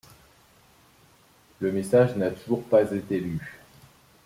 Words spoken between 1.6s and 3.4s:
message n'a toujours pas été lu.